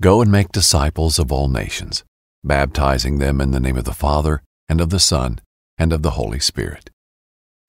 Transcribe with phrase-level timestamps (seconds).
[0.00, 2.04] Go and make disciples of all nations,
[2.44, 5.40] baptizing them in the name of the Father, and of the Son,
[5.76, 6.90] and of the Holy Spirit.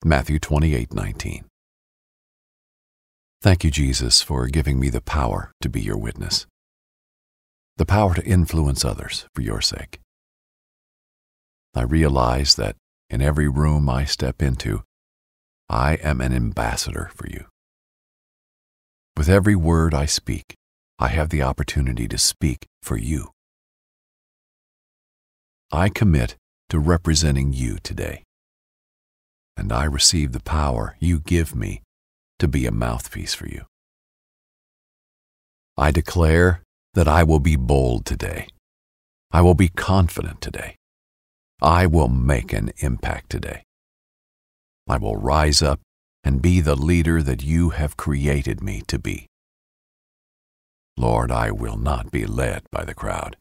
[0.04, 1.44] Matthew 28:19.
[3.42, 6.46] Thank you, Jesus, for giving me the power to be your witness,
[7.78, 9.98] the power to influence others for your sake.
[11.74, 12.76] I realize that
[13.08, 14.84] in every room I step into,
[15.68, 17.46] I am an ambassador for you.
[19.16, 20.54] With every word I speak,
[21.02, 23.30] I have the opportunity to speak for you.
[25.72, 26.36] I commit
[26.68, 28.24] to representing you today,
[29.56, 31.80] and I receive the power you give me
[32.38, 33.64] to be a mouthpiece for you.
[35.78, 38.48] I declare that I will be bold today.
[39.32, 40.76] I will be confident today.
[41.62, 43.62] I will make an impact today.
[44.86, 45.80] I will rise up
[46.22, 49.29] and be the leader that you have created me to be.
[50.96, 53.36] Lord, I will not be led by the crowd.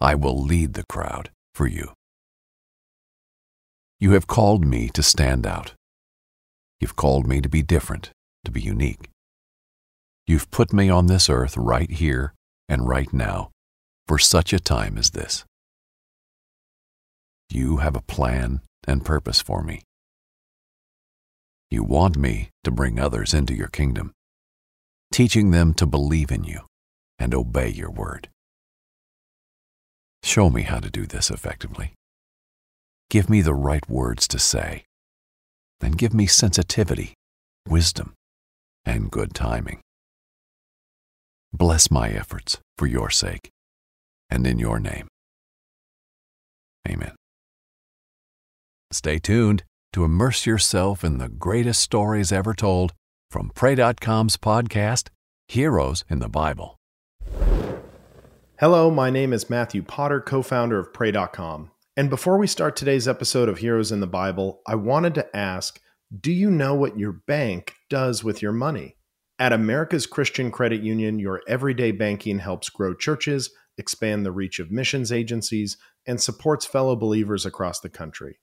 [0.00, 1.92] I will lead the crowd for you.
[4.00, 5.74] You have called me to stand out.
[6.80, 8.10] You've called me to be different,
[8.44, 9.10] to be unique.
[10.26, 12.32] You've put me on this earth right here
[12.68, 13.50] and right now
[14.06, 15.44] for such a time as this.
[17.50, 19.82] You have a plan and purpose for me.
[21.70, 24.12] You want me to bring others into your kingdom,
[25.12, 26.67] teaching them to believe in you
[27.18, 28.28] and obey your word.
[30.22, 31.94] Show me how to do this effectively.
[33.10, 34.84] Give me the right words to say,
[35.80, 37.14] and give me sensitivity,
[37.66, 38.14] wisdom,
[38.84, 39.80] and good timing.
[41.52, 43.48] Bless my efforts for your sake
[44.28, 45.08] and in your name.
[46.86, 47.12] Amen.
[48.90, 52.92] Stay tuned to immerse yourself in the greatest stories ever told
[53.30, 55.08] from Pray.com's podcast,
[55.48, 56.77] Heroes in the Bible.
[58.60, 61.70] Hello, my name is Matthew Potter, co founder of Pray.com.
[61.96, 65.80] And before we start today's episode of Heroes in the Bible, I wanted to ask
[66.20, 68.96] Do you know what your bank does with your money?
[69.38, 74.72] At America's Christian Credit Union, your everyday banking helps grow churches, expand the reach of
[74.72, 78.40] missions agencies, and supports fellow believers across the country.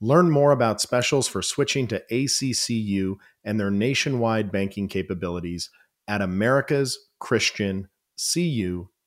[0.00, 5.70] Learn more about specials for switching to ACCU and their nationwide banking capabilities
[6.08, 6.20] at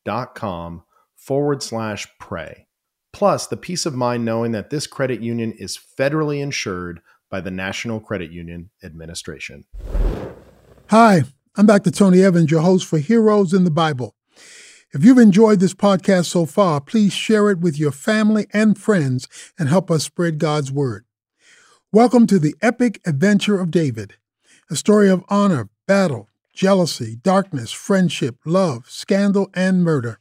[0.08, 0.84] americaschristiancu.com
[1.16, 2.68] forward slash pray.
[3.14, 7.52] Plus, the peace of mind knowing that this credit union is federally insured by the
[7.52, 9.66] National Credit Union Administration.
[10.90, 11.24] Hi,
[11.56, 11.92] I'm Dr.
[11.92, 14.16] Tony Evans, your host for Heroes in the Bible.
[14.94, 19.28] If you've enjoyed this podcast so far, please share it with your family and friends
[19.60, 21.04] and help us spread God's word.
[21.92, 24.16] Welcome to the epic adventure of David,
[24.70, 30.20] a story of honor, battle, jealousy, darkness, friendship, love, scandal, and murder.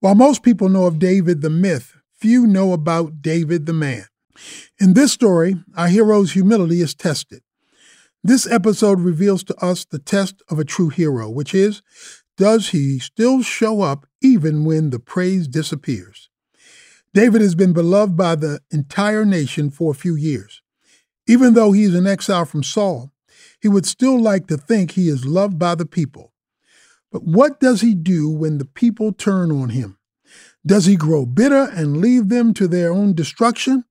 [0.00, 4.04] While most people know of David the myth, few know about David the man.
[4.78, 7.42] In this story, our hero's humility is tested.
[8.22, 11.80] This episode reveals to us the test of a true hero, which is
[12.36, 16.28] does he still show up even when the praise disappears?
[17.14, 20.62] David has been beloved by the entire nation for a few years.
[21.26, 23.10] Even though he is in exile from Saul,
[23.60, 26.32] he would still like to think he is loved by the people.
[27.12, 29.98] But what does he do when the people turn on him?
[30.64, 33.84] Does he grow bitter and leave them to their own destruction?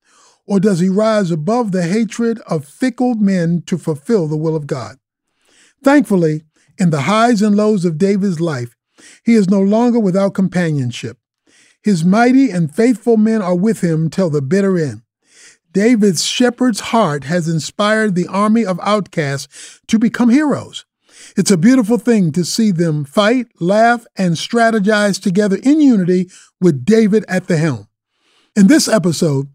[0.46, 4.68] Or does he rise above the hatred of fickle men to fulfill the will of
[4.68, 4.98] God?
[5.84, 6.44] Thankfully,
[6.78, 8.76] in the highs and lows of David's life,
[9.24, 11.18] he is no longer without companionship.
[11.84, 15.04] His mighty and faithful men are with him till the bitter end.
[15.72, 20.86] David's shepherd's heart has inspired the army of outcasts to become heroes.
[21.38, 26.86] It's a beautiful thing to see them fight, laugh, and strategize together in unity with
[26.86, 27.88] David at the helm.
[28.56, 29.48] In this episode,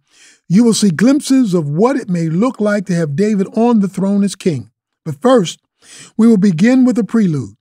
[0.48, 3.88] you will see glimpses of what it may look like to have David on the
[3.88, 4.70] throne as king.
[5.04, 5.60] But first,
[6.16, 7.56] we will begin with a prelude.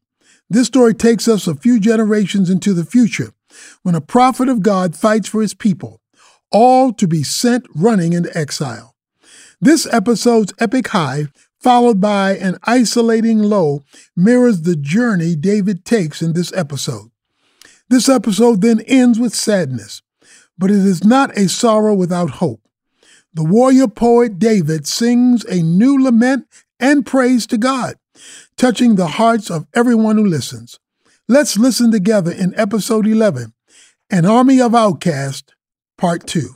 [0.50, 3.34] This story takes us a few generations into the future
[3.82, 6.02] when a prophet of God fights for his people,
[6.54, 8.96] all to be sent running into exile.
[9.60, 11.26] This episode's epic high,
[11.60, 13.84] followed by an isolating low,
[14.16, 17.12] mirrors the journey David takes in this episode.
[17.90, 20.02] This episode then ends with sadness,
[20.58, 22.62] but it is not a sorrow without hope.
[23.34, 26.48] The warrior poet David sings a new lament
[26.80, 27.96] and praise to God
[28.58, 30.80] touching the hearts of everyone who listens.
[31.28, 33.54] Let's listen together in episode 11
[34.10, 35.53] An Army of Outcasts,
[36.04, 36.50] Part 2.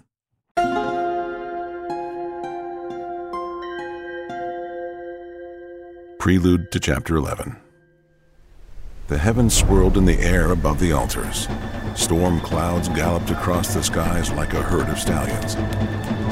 [6.20, 7.56] Prelude to Chapter 11.
[9.08, 11.48] The heavens swirled in the air above the altars.
[11.96, 15.56] Storm clouds galloped across the skies like a herd of stallions.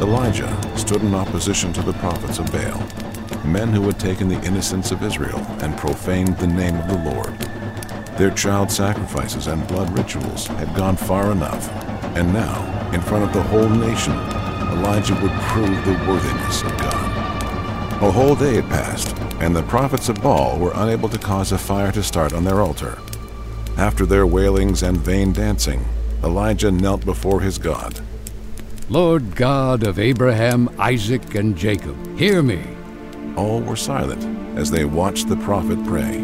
[0.02, 2.86] Elijah stood in opposition to the prophets of Baal,
[3.46, 7.34] men who had taken the innocence of Israel and profaned the name of the Lord.
[8.18, 11.70] Their child sacrifices and blood rituals had gone far enough,
[12.18, 14.14] and now, in front of the whole nation,
[14.78, 18.04] Elijah would prove the worthiness of God.
[18.04, 21.58] A whole day had passed, and the prophets of Baal were unable to cause a
[21.58, 23.00] fire to start on their altar.
[23.78, 25.84] After their wailings and vain dancing,
[26.24, 28.00] Elijah knelt before his God.
[28.90, 32.64] Lord God of Abraham, Isaac, and Jacob, hear me.
[33.36, 34.24] All were silent
[34.58, 36.20] as they watched the prophet pray.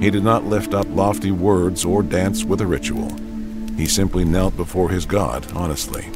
[0.00, 3.16] He did not lift up lofty words or dance with a ritual.
[3.76, 6.08] He simply knelt before his God honestly.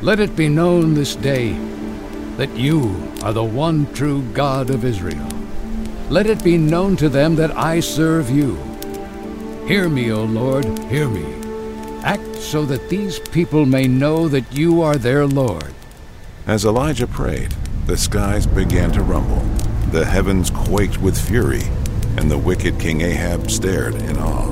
[0.00, 1.52] Let it be known this day
[2.36, 5.28] that you are the one true God of Israel.
[6.08, 8.56] Let it be known to them that I serve you.
[9.66, 11.34] Hear me, O Lord, hear me.
[12.02, 15.74] Act so that these people may know that you are their Lord.
[16.46, 17.54] As Elijah prayed,
[17.86, 19.44] the skies began to rumble.
[19.90, 21.64] The heavens quaked with fury,
[22.16, 24.47] and the wicked King Ahab stared in awe.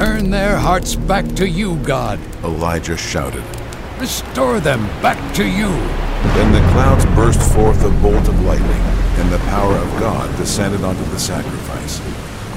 [0.00, 2.18] Turn their hearts back to you, God.
[2.42, 3.44] Elijah shouted.
[3.98, 5.68] Restore them back to you.
[6.32, 8.80] Then the clouds burst forth a bolt of lightning,
[9.20, 11.98] and the power of God descended onto the sacrifice.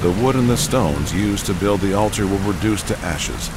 [0.00, 3.50] The wood and the stones used to build the altar were reduced to ashes,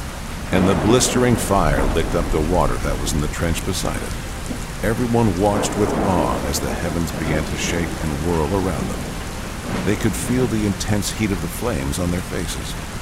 [0.52, 4.84] and the blistering fire licked up the water that was in the trench beside it.
[4.84, 9.86] Everyone watched with awe as the heavens began to shake and whirl around them.
[9.86, 12.97] They could feel the intense heat of the flames on their faces.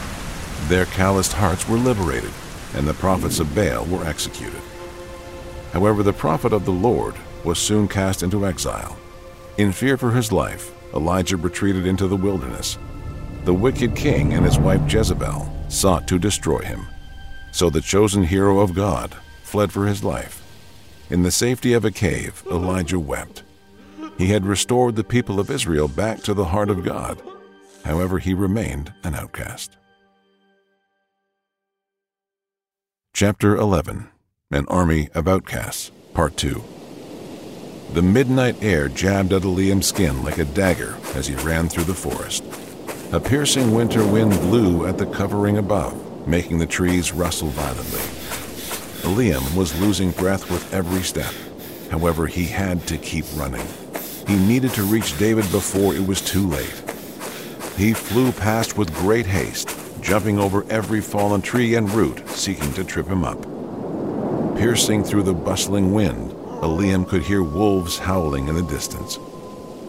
[0.68, 2.32] Their calloused hearts were liberated,
[2.74, 4.62] and the prophets of Baal were executed.
[5.74, 7.14] However, the prophet of the Lord
[7.44, 8.98] was soon cast into exile.
[9.58, 12.80] In fear for his life, Elijah retreated into the wilderness.
[13.44, 16.88] The wicked king and his wife Jezebel sought to destroy him.
[17.52, 20.42] So the chosen hero of God fled for his life.
[21.12, 23.44] In the safety of a cave, Elijah wept.
[24.18, 27.22] He had restored the people of Israel back to the heart of God.
[27.84, 29.78] However, he remained an outcast.
[33.16, 34.10] Chapter 11
[34.52, 36.62] an Army of Outcasts, Part 2.
[37.94, 41.94] The midnight air jabbed at Eliam's skin like a dagger as he ran through the
[41.94, 42.44] forest.
[43.14, 48.02] A piercing winter wind blew at the covering above, making the trees rustle violently.
[49.10, 51.34] Liam was losing breath with every step.
[51.90, 53.66] However, he had to keep running.
[54.28, 56.84] He needed to reach David before it was too late.
[57.78, 59.70] He flew past with great haste,
[60.06, 63.42] jumping over every fallen tree and root, seeking to trip him up.
[64.56, 66.32] Piercing through the bustling wind,
[66.62, 69.18] Eliam could hear wolves howling in the distance.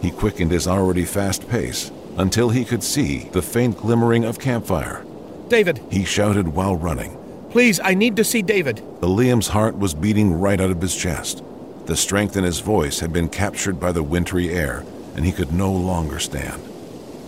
[0.01, 5.05] He quickened his already fast pace until he could see the faint glimmering of campfire.
[5.49, 5.79] David!
[5.91, 7.15] He shouted while running.
[7.51, 8.77] Please, I need to see David.
[9.01, 11.43] Eliam's heart was beating right out of his chest.
[11.85, 14.83] The strength in his voice had been captured by the wintry air,
[15.15, 16.61] and he could no longer stand.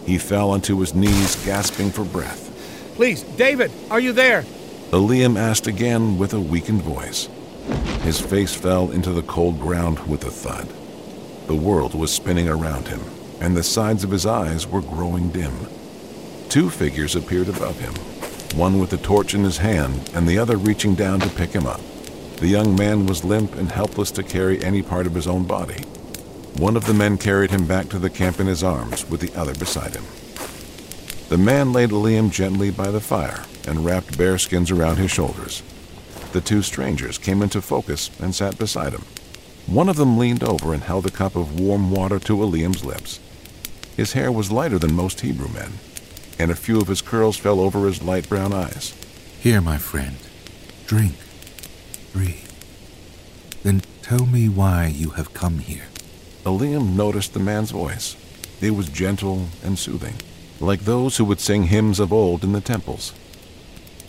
[0.07, 2.48] He fell onto his knees, gasping for breath.
[2.99, 4.41] Please, David, are you there?
[4.91, 7.29] Eliam asked again with a weakened voice.
[8.01, 10.67] His face fell into the cold ground with a thud.
[11.47, 12.99] The world was spinning around him,
[13.39, 15.53] and the sides of his eyes were growing dim.
[16.49, 17.93] Two figures appeared above him,
[18.59, 21.65] one with a torch in his hand and the other reaching down to pick him
[21.65, 21.79] up.
[22.41, 25.83] The young man was limp and helpless to carry any part of his own body.
[26.57, 29.33] One of the men carried him back to the camp in his arms, with the
[29.39, 30.03] other beside him.
[31.29, 35.61] The man laid Eliam gently by the fire and wrapped bearskins around his shoulders.
[36.31, 39.03] The two strangers came into focus and sat beside him.
[39.67, 43.19] One of them leaned over and held a cup of warm water to Eliam's lips.
[43.95, 45.73] His hair was lighter than most Hebrew men,
[46.39, 48.95] and a few of his curls fell over his light brown eyes.
[49.39, 50.15] Here, my friend.
[50.87, 51.13] Drink.
[52.11, 52.49] Breathe.
[53.61, 55.89] Then tell me why you have come here.
[56.43, 58.15] Eliam noticed the man's voice.
[58.61, 60.15] It was gentle and soothing
[60.61, 63.13] like those who would sing hymns of old in the temples.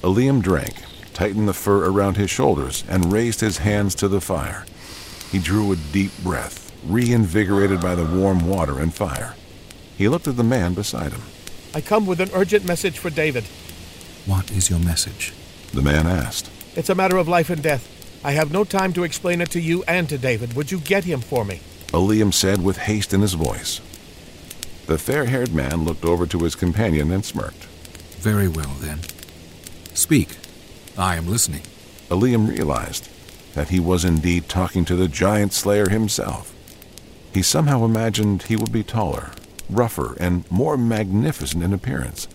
[0.03, 0.75] Eliam drank,
[1.13, 4.65] tightened the fur around his shoulders, and raised his hands to the fire.
[5.31, 9.35] He drew a deep breath, reinvigorated by the warm water and fire.
[9.97, 11.23] He looked at the man beside him.
[11.75, 13.45] I come with an urgent message for David.
[14.27, 15.33] What is your message?
[15.73, 16.51] The man asked.
[16.75, 17.87] It's a matter of life and death.
[18.25, 20.55] I have no time to explain it to you and to David.
[20.55, 21.61] Would you get him for me?
[21.89, 23.81] Eliam said with haste in his voice.
[24.91, 27.65] The fair haired man looked over to his companion and smirked.
[28.19, 28.99] Very well, then.
[29.95, 30.37] Speak.
[30.99, 31.63] I am listening.
[32.09, 33.09] Eliam realized
[33.55, 36.53] that he was indeed talking to the giant slayer himself.
[37.33, 39.31] He somehow imagined he would be taller,
[39.69, 42.27] rougher, and more magnificent in appearance.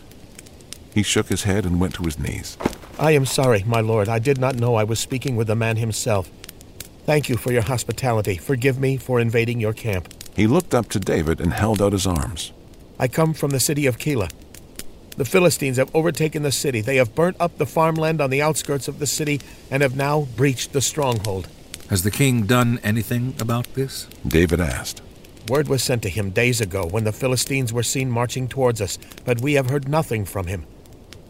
[0.93, 2.57] He shook his head and went to his knees.
[2.97, 4.07] I am sorry, my lord.
[4.07, 6.31] I did not know I was speaking with the man himself.
[7.05, 8.37] Thank you for your hospitality.
[8.37, 10.07] Forgive me for invading your camp.
[10.35, 12.51] He looked up to David and held out his arms.
[12.99, 14.31] I come from the city of Keilah.
[15.17, 16.81] The Philistines have overtaken the city.
[16.81, 19.39] They have burnt up the farmland on the outskirts of the city
[19.71, 21.47] and have now breached the stronghold.
[21.89, 24.07] Has the king done anything about this?
[24.27, 25.01] David asked.
[25.47, 28.97] Word was sent to him days ago when the Philistines were seen marching towards us,
[29.23, 30.65] but we have heard nothing from him.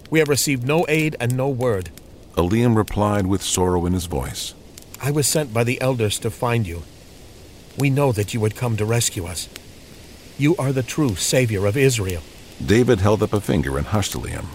[0.09, 1.89] We have received no aid and no word.
[2.35, 4.55] Eliam replied with sorrow in his voice.
[5.01, 6.83] I was sent by the elders to find you.
[7.77, 9.49] We know that you would come to rescue us.
[10.37, 12.21] You are the true Savior of Israel.
[12.65, 14.45] David held up a finger and hushed Eliam.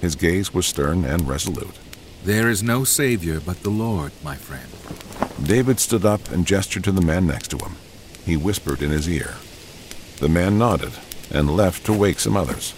[0.00, 1.78] His gaze was stern and resolute.
[2.24, 4.68] There is no Savior but the Lord, my friend.
[5.46, 7.76] David stood up and gestured to the man next to him.
[8.24, 9.34] He whispered in his ear.
[10.18, 10.92] The man nodded
[11.30, 12.74] and left to wake some others.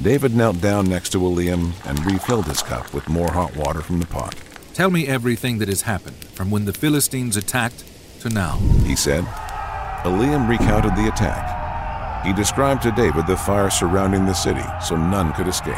[0.00, 4.00] David knelt down next to Eliam and refilled his cup with more hot water from
[4.00, 4.34] the pot.
[4.74, 7.82] Tell me everything that has happened from when the Philistines attacked
[8.30, 9.24] now, he said.
[10.04, 12.24] Eliam recounted the attack.
[12.24, 15.74] He described to David the fire surrounding the city so none could escape.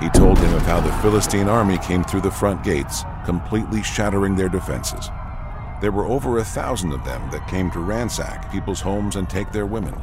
[0.00, 4.34] He told him of how the Philistine army came through the front gates, completely shattering
[4.34, 5.10] their defenses.
[5.80, 9.52] There were over a thousand of them that came to ransack people's homes and take
[9.52, 9.94] their women.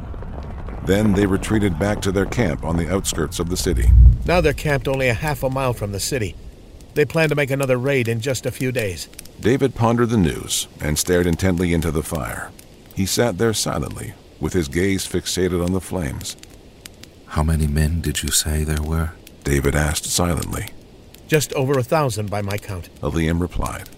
[0.84, 3.90] Then they retreated back to their camp on the outskirts of the city.
[4.24, 6.34] Now they're camped only a half a mile from the city.
[6.94, 9.08] They plan to make another raid in just a few days.
[9.40, 12.50] David pondered the news and stared intently into the fire.
[12.94, 16.36] He sat there silently, with his gaze fixated on the flames.
[17.26, 19.12] How many men did you say there were?
[19.44, 20.70] David asked silently.
[21.28, 22.88] Just over a thousand by my count.
[23.00, 23.88] Eliam replied.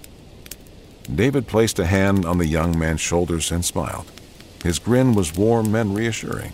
[1.13, 4.11] David placed a hand on the young man's shoulders and smiled.
[4.63, 6.53] His grin was warm and reassuring.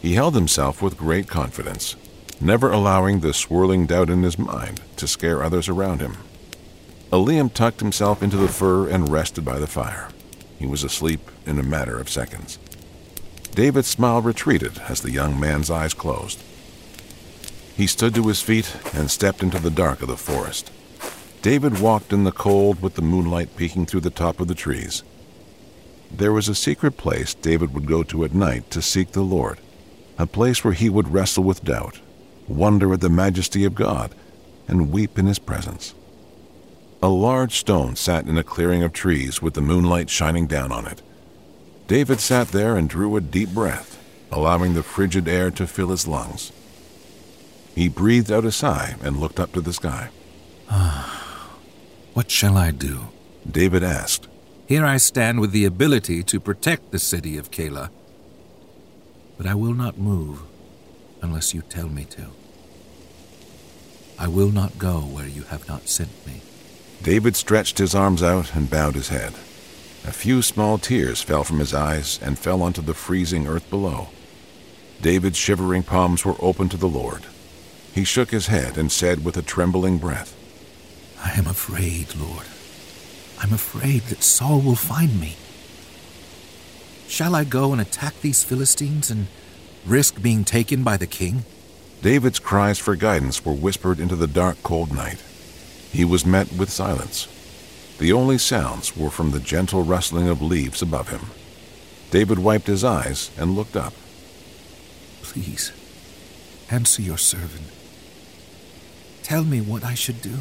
[0.00, 1.94] He held himself with great confidence,
[2.40, 6.16] never allowing the swirling doubt in his mind to scare others around him.
[7.12, 10.08] Eliam tucked himself into the fur and rested by the fire.
[10.58, 12.58] He was asleep in a matter of seconds.
[13.54, 16.42] David's smile retreated as the young man's eyes closed.
[17.76, 20.72] He stood to his feet and stepped into the dark of the forest.
[21.42, 25.02] David walked in the cold with the moonlight peeking through the top of the trees.
[26.10, 29.58] There was a secret place David would go to at night to seek the Lord,
[30.18, 32.00] a place where he would wrestle with doubt,
[32.48, 34.14] wonder at the majesty of God,
[34.66, 35.94] and weep in his presence.
[37.04, 40.86] A large stone sat in a clearing of trees with the moonlight shining down on
[40.86, 41.02] it.
[41.88, 43.98] David sat there and drew a deep breath,
[44.30, 46.52] allowing the frigid air to fill his lungs.
[47.74, 50.10] He breathed out a sigh and looked up to the sky.
[52.14, 53.08] what shall I do?
[53.50, 54.28] David asked.
[54.66, 57.90] Here I stand with the ability to protect the city of Keilah,
[59.36, 60.42] but I will not move
[61.20, 62.26] unless you tell me to.
[64.20, 66.42] I will not go where you have not sent me.
[67.02, 69.32] David stretched his arms out and bowed his head.
[70.04, 74.10] A few small tears fell from his eyes and fell onto the freezing earth below.
[75.00, 77.26] David's shivering palms were open to the Lord.
[77.92, 80.36] He shook his head and said with a trembling breath,
[81.24, 82.46] I am afraid, Lord.
[83.40, 85.36] I'm afraid that Saul will find me.
[87.08, 89.26] Shall I go and attack these Philistines and
[89.84, 91.44] risk being taken by the king?
[92.00, 95.22] David's cries for guidance were whispered into the dark, cold night.
[95.92, 97.28] He was met with silence.
[97.98, 101.26] The only sounds were from the gentle rustling of leaves above him.
[102.10, 103.92] David wiped his eyes and looked up.
[105.22, 105.70] Please,
[106.70, 107.68] answer your servant.
[109.22, 110.38] Tell me what I should do.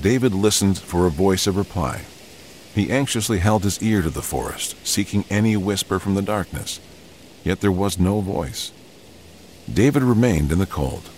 [0.00, 2.02] David listened for a voice of reply.
[2.74, 6.80] He anxiously held his ear to the forest, seeking any whisper from the darkness.
[7.42, 8.72] Yet there was no voice.
[9.72, 11.08] David remained in the cold.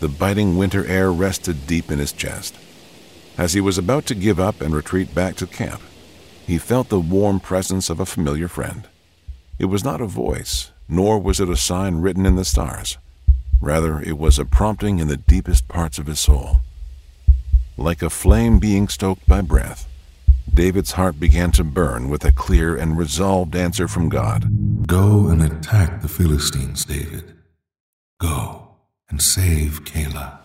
[0.00, 2.54] The biting winter air rested deep in his chest.
[3.36, 5.80] As he was about to give up and retreat back to camp,
[6.46, 8.88] he felt the warm presence of a familiar friend.
[9.58, 12.96] It was not a voice, nor was it a sign written in the stars.
[13.60, 16.60] Rather, it was a prompting in the deepest parts of his soul.
[17.76, 19.88] Like a flame being stoked by breath,
[20.52, 24.86] David's heart began to burn with a clear and resolved answer from God.
[24.86, 27.34] Go and attack the Philistines, David.
[28.20, 28.67] Go
[29.10, 30.38] and save Keilah.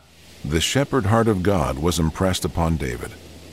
[0.45, 3.11] The shepherd heart of God was impressed upon David.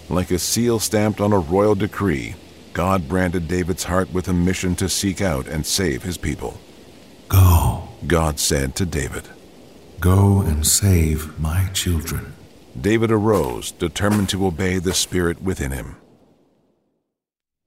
[0.08, 2.34] Like a seal stamped on a royal decree,
[2.72, 6.60] God branded David's heart with a mission to seek out and save his people.
[7.28, 9.28] Go, God said to David.
[10.00, 12.32] Go and save my children.
[12.80, 15.96] David arose, determined to obey the spirit within him.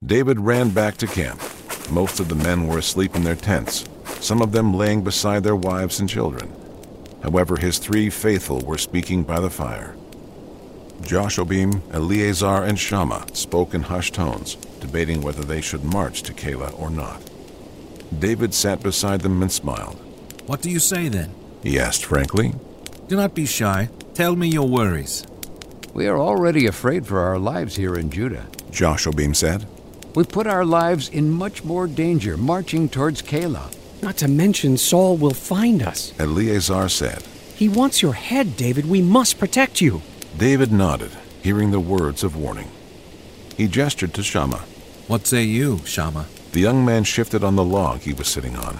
[0.04, 1.40] David ran back to camp.
[1.90, 3.86] Most of the men were asleep in their tents,
[4.20, 6.50] some of them laying beside their wives and children.
[7.24, 9.96] However, his three faithful were speaking by the fire.
[11.00, 16.78] Jashobeam, Eleazar, and Shammah spoke in hushed tones, debating whether they should march to Keilah
[16.78, 17.22] or not.
[18.18, 19.98] David sat beside them and smiled.
[20.44, 21.34] What do you say then?
[21.62, 22.54] He asked frankly.
[23.08, 23.88] Do not be shy.
[24.12, 25.26] Tell me your worries.
[25.94, 28.46] We are already afraid for our lives here in Judah.
[28.70, 29.66] Jashobeam said.
[30.14, 33.74] We put our lives in much more danger marching towards Keilah.
[34.02, 36.12] Not to mention, Saul will find us.
[36.18, 37.22] Eleazar said.
[37.56, 38.86] He wants your head, David.
[38.86, 40.02] We must protect you.
[40.36, 42.70] David nodded, hearing the words of warning.
[43.56, 44.64] He gestured to Shammah.
[45.06, 46.26] What say you, Shammah?
[46.52, 48.78] The young man shifted on the log he was sitting on.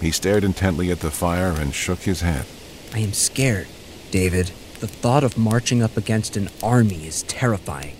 [0.00, 2.46] He stared intently at the fire and shook his head.
[2.92, 3.68] I am scared,
[4.10, 4.50] David.
[4.80, 7.96] The thought of marching up against an army is terrifying.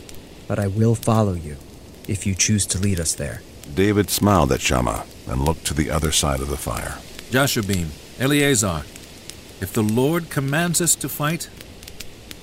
[0.48, 1.56] But I will follow you,
[2.08, 3.42] if you choose to lead us there.
[3.74, 6.98] David smiled at Shammah and looked to the other side of the fire.
[7.30, 7.86] Joshua,
[8.18, 8.82] Eleazar,
[9.60, 11.48] if the Lord commands us to fight,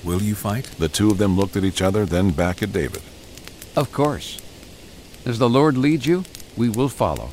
[0.03, 0.65] will you fight?
[0.79, 3.01] The two of them looked at each other, then back at David.
[3.75, 4.39] Of course.
[5.25, 6.23] As the Lord leads you,
[6.57, 7.29] we will follow.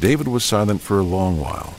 [0.00, 1.74] David was silent for a long while.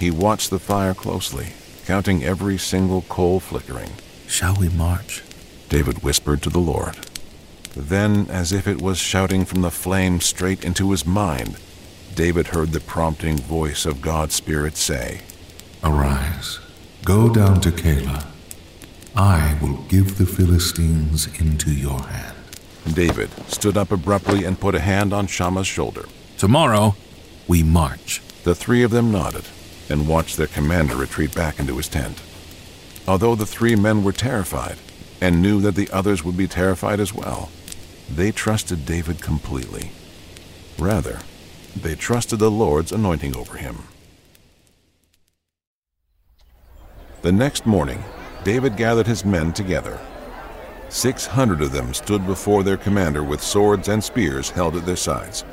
[0.00, 1.52] He watched the fire closely,
[1.84, 3.90] counting every single coal flickering.
[4.26, 5.22] Shall we march?
[5.68, 7.05] David whispered to the Lord.
[7.76, 11.58] Then, as if it was shouting from the flame straight into his mind,
[12.14, 15.20] David heard the prompting voice of God's Spirit say,
[15.84, 16.58] Arise,
[17.04, 18.24] go down to Keilah.
[19.14, 22.34] I will give the Philistines into your hand.
[22.94, 26.06] David stood up abruptly and put a hand on Shammah's shoulder.
[26.38, 26.96] Tomorrow,
[27.46, 28.22] we march.
[28.44, 29.44] The three of them nodded
[29.90, 32.22] and watched their commander retreat back into his tent.
[33.06, 34.78] Although the three men were terrified
[35.20, 37.50] and knew that the others would be terrified as well,
[38.10, 39.90] they trusted David completely.
[40.78, 41.18] Rather,
[41.74, 43.78] they trusted the Lord's anointing over him.
[47.22, 48.02] The next morning,
[48.44, 49.98] David gathered his men together.
[50.88, 54.96] Six hundred of them stood before their commander with swords and spears held at their
[54.96, 55.44] sides.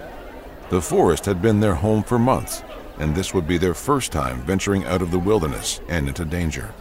[0.69, 2.63] The forest had been their home for months,
[2.99, 6.73] and this would be their first time venturing out of the wilderness and into danger.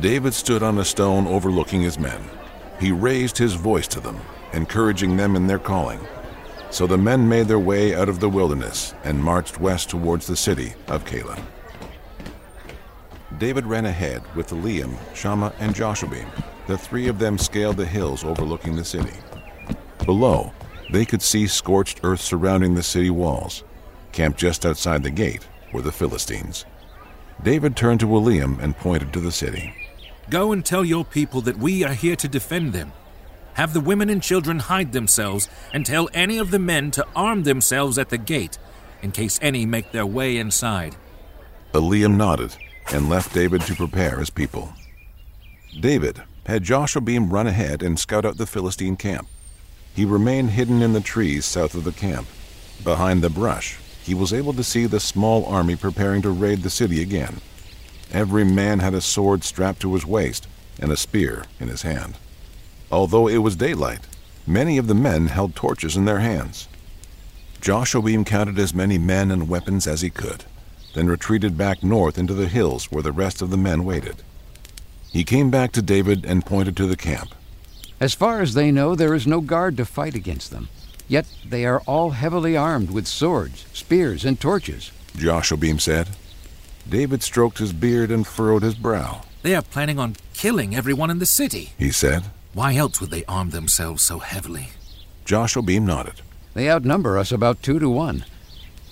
[0.00, 2.20] David stood on a stone overlooking his men.
[2.80, 4.20] He raised his voice to them,
[4.52, 6.00] encouraging them in their calling.
[6.70, 10.36] So the men made their way out of the wilderness and marched west towards the
[10.36, 11.42] city of Keilah.
[13.38, 16.24] David ran ahead with Eliam, Shammah, and Joshua.
[16.66, 19.16] The three of them scaled the hills overlooking the city.
[20.04, 20.52] Below,
[20.90, 23.64] they could see scorched earth surrounding the city walls.
[24.12, 26.64] Camped just outside the gate were the Philistines.
[27.42, 29.72] David turned to Eliam and pointed to the city.
[30.30, 32.92] Go and tell your people that we are here to defend them.
[33.58, 37.42] Have the women and children hide themselves, and tell any of the men to arm
[37.42, 38.56] themselves at the gate,
[39.02, 40.94] in case any make their way inside.
[41.74, 42.56] Eliam nodded
[42.92, 44.72] and left David to prepare his people.
[45.80, 49.26] David had Jashobeam run ahead and scout out the Philistine camp.
[49.92, 52.28] He remained hidden in the trees south of the camp.
[52.84, 56.70] Behind the brush, he was able to see the small army preparing to raid the
[56.70, 57.40] city again.
[58.12, 60.46] Every man had a sword strapped to his waist
[60.78, 62.14] and a spear in his hand.
[62.90, 64.00] Although it was daylight,
[64.46, 66.68] many of the men held torches in their hands.
[67.60, 70.44] Jashobeam counted as many men and weapons as he could,
[70.94, 74.22] then retreated back north into the hills where the rest of the men waited.
[75.12, 77.34] He came back to David and pointed to the camp.
[78.00, 80.68] As far as they know, there is no guard to fight against them.
[81.08, 84.92] Yet they are all heavily armed with swords, spears, and torches.
[85.16, 86.10] Jashobeam said.
[86.88, 89.22] David stroked his beard and furrowed his brow.
[89.42, 92.24] They are planning on killing everyone in the city, he said.
[92.54, 94.70] Why else would they arm themselves so heavily?
[95.24, 96.22] Jashobeam nodded.
[96.54, 98.24] They outnumber us about two to one.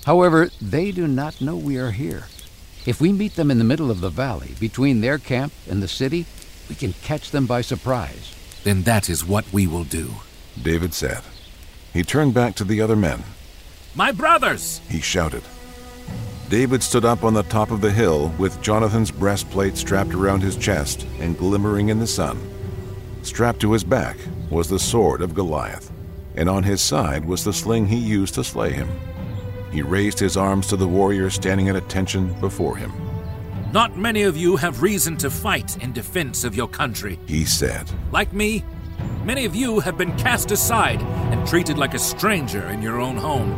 [0.05, 2.25] However, they do not know we are here.
[2.85, 5.88] If we meet them in the middle of the valley, between their camp and the
[5.88, 6.27] city,
[6.69, 8.35] we can catch them by surprise.
[8.62, 10.11] Then that is what we will do,
[10.62, 11.23] David said.
[11.92, 13.25] He turned back to the other men.
[13.95, 14.81] My brothers!
[14.88, 15.42] He shouted.
[16.49, 20.57] David stood up on the top of the hill with Jonathan's breastplate strapped around his
[20.57, 22.38] chest and glimmering in the sun.
[23.27, 24.17] Strapped to his back
[24.51, 25.91] was the sword of Goliath,
[26.37, 28.89] and on his side was the sling he used to slay him.
[29.73, 32.93] He raised his arms to the warrior standing at attention before him.
[33.73, 37.91] Not many of you have reason to fight in defense of your country, he said.
[38.12, 38.65] Like me,
[39.25, 43.17] many of you have been cast aside and treated like a stranger in your own
[43.17, 43.51] home.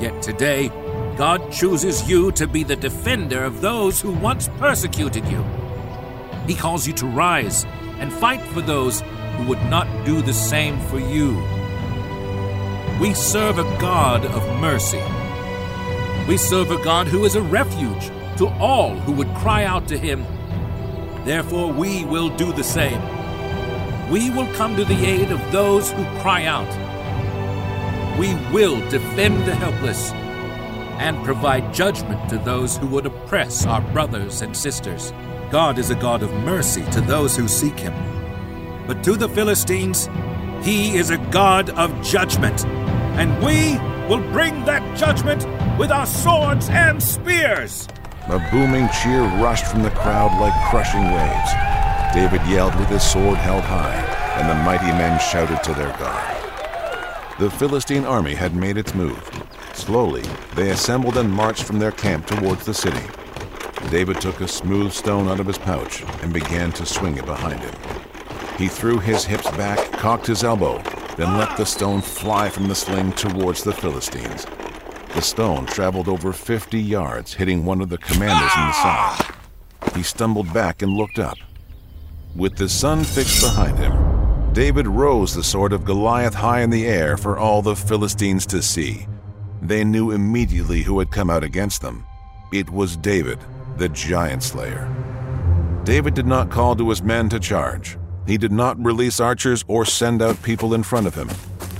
[0.00, 0.68] Yet today,
[1.16, 5.42] God chooses you to be the defender of those who once persecuted you.
[6.46, 7.64] He calls you to rise
[8.00, 9.02] and fight for those
[9.36, 11.36] who would not do the same for you.
[13.00, 15.02] We serve a God of mercy.
[16.26, 19.98] We serve a God who is a refuge to all who would cry out to
[19.98, 20.24] him.
[21.24, 23.00] Therefore, we will do the same.
[24.10, 26.68] We will come to the aid of those who cry out.
[28.18, 30.10] We will defend the helpless
[31.00, 35.12] and provide judgment to those who would oppress our brothers and sisters.
[35.50, 37.92] God is a God of mercy to those who seek him.
[38.86, 40.08] But to the Philistines,
[40.62, 42.64] he is a God of judgment,
[43.18, 43.76] and we
[44.08, 45.44] will bring that judgment
[45.76, 47.88] with our swords and spears.
[48.28, 51.50] A booming cheer rushed from the crowd like crushing waves.
[52.14, 53.96] David yelled with his sword held high,
[54.38, 56.36] and the mighty men shouted to their God.
[57.40, 59.28] The Philistine army had made its move.
[59.72, 60.22] Slowly,
[60.54, 63.02] they assembled and marched from their camp towards the city.
[63.90, 67.60] David took a smooth stone out of his pouch and began to swing it behind
[67.60, 67.74] him.
[68.56, 70.80] He threw his hips back, cocked his elbow,
[71.16, 74.46] then let the stone fly from the sling towards the Philistines.
[75.14, 79.34] The stone traveled over 50 yards, hitting one of the commanders in the side.
[79.96, 81.38] He stumbled back and looked up.
[82.36, 86.86] With the sun fixed behind him, David rose the sword of Goliath high in the
[86.86, 89.06] air for all the Philistines to see.
[89.60, 92.04] They knew immediately who had come out against them.
[92.52, 93.38] It was David,
[93.80, 94.86] the giant slayer.
[95.84, 97.96] David did not call to his men to charge.
[98.26, 101.30] He did not release archers or send out people in front of him.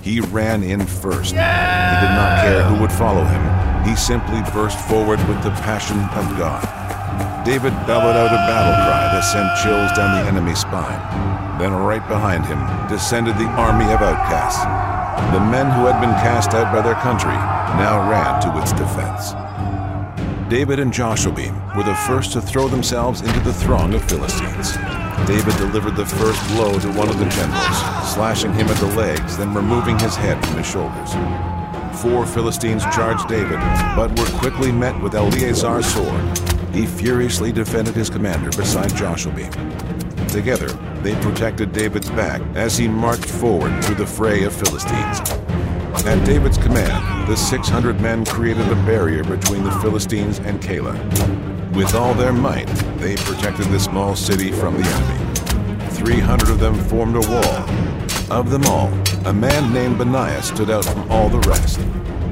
[0.01, 1.33] He ran in first.
[1.33, 3.85] He did not care who would follow him.
[3.85, 6.65] He simply burst forward with the passion of God.
[7.45, 11.01] David bellowed out a battle cry that sent chills down the enemy's spine.
[11.61, 14.65] Then, right behind him, descended the army of outcasts.
[15.37, 17.37] The men who had been cast out by their country
[17.77, 19.35] now ran to its defense.
[20.51, 21.33] David and Joshua
[21.77, 24.77] were the first to throw themselves into the throng of Philistines.
[25.25, 29.39] David delivered the first blow to one of the generals, slashing him at the legs,
[29.39, 31.13] then removing his head from his shoulders.
[32.03, 33.61] Four Philistines charged David,
[33.95, 36.39] but were quickly met with Eleazar's sword.
[36.75, 39.49] He furiously defended his commander beside Joshua.
[40.31, 40.69] Together,
[41.05, 45.21] they protected David's back as he marched forward through the fray of Philistines.
[46.07, 50.97] At David's command, the 600 men created a barrier between the Philistines and Keilah.
[51.75, 52.67] With all their might,
[52.99, 55.91] they protected the small city from the enemy.
[55.91, 58.37] 300 of them formed a wall.
[58.37, 58.89] Of them all,
[59.27, 61.79] a man named Benaiah stood out from all the rest.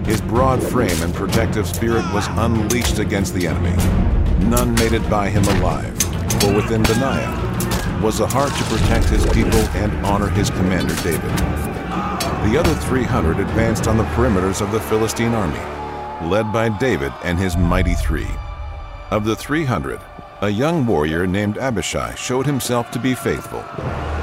[0.06, 3.76] His broad frame and protective spirit was unleashed against the enemy.
[4.48, 5.96] None made it by him alive,
[6.40, 11.30] for within Benaiah was a heart to protect his people and honor his commander David.
[12.44, 15.58] The other 300 advanced on the perimeters of the Philistine army,
[16.30, 18.28] led by David and his mighty three.
[19.10, 20.00] Of the 300,
[20.40, 23.62] a young warrior named Abishai showed himself to be faithful.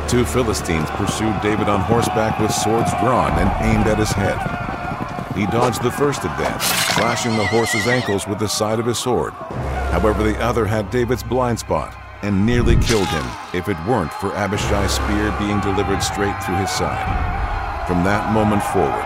[0.08, 4.40] Two Philistines pursued David on horseback with swords drawn and aimed at his head.
[5.36, 6.64] He dodged the first advance,
[6.96, 9.34] slashing the horse's ankles with the side of his sword.
[9.92, 14.34] However, the other had David's blind spot and nearly killed him if it weren't for
[14.34, 17.35] Abishai's spear being delivered straight through his side.
[17.88, 19.06] From that moment forward,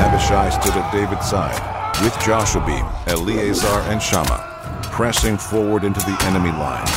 [0.00, 1.60] Abishai stood at David's side,
[2.00, 2.64] with Joshua,
[3.06, 6.88] Eleazar, and Shammah, pressing forward into the enemy lines.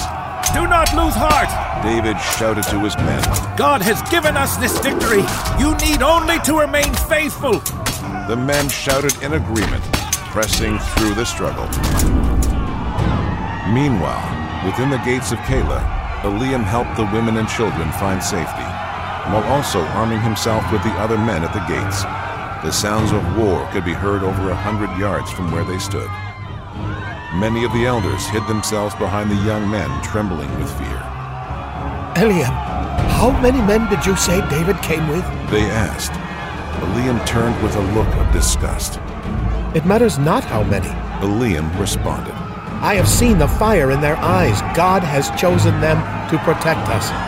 [0.56, 1.52] Do not lose heart!
[1.84, 3.20] David shouted to his men.
[3.58, 5.28] God has given us this victory.
[5.60, 7.60] You need only to remain faithful.
[8.32, 9.84] The men shouted in agreement,
[10.32, 11.68] pressing through the struggle.
[13.76, 14.24] Meanwhile,
[14.64, 15.84] within the gates of Keilah,
[16.24, 18.67] Eliam helped the women and children find safety
[19.32, 22.04] while also arming himself with the other men at the gates.
[22.64, 26.10] The sounds of war could be heard over a hundred yards from where they stood.
[27.36, 31.04] Many of the elders hid themselves behind the young men, trembling with fear.
[32.16, 32.56] Eliam,
[33.20, 35.24] how many men did you say David came with?
[35.52, 36.14] They asked.
[36.82, 39.00] Eliam turned with a look of disgust.
[39.76, 40.90] It matters not how many.
[41.20, 42.34] Eliam responded.
[42.82, 44.62] I have seen the fire in their eyes.
[44.76, 45.98] God has chosen them
[46.30, 47.27] to protect us.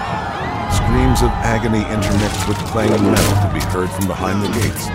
[0.90, 4.90] Screams of agony intermixed with clanging metal could be heard from behind the gates.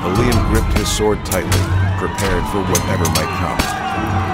[0.00, 1.60] Eliam gripped his sword tightly,
[2.00, 3.60] prepared for whatever might come.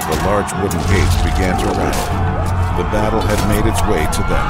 [0.07, 2.07] The large wooden gates began to rattle.
[2.79, 4.47] The battle had made its way to them.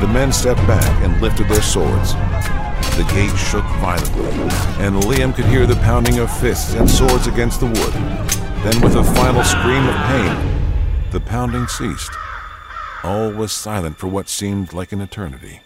[0.00, 2.14] The men stepped back and lifted their swords.
[2.96, 4.32] The gate shook violently,
[4.80, 7.92] and Eliam could hear the pounding of fists and swords against the wood.
[8.64, 12.12] Then, with a final scream of pain, the pounding ceased.
[13.04, 15.60] All was silent for what seemed like an eternity.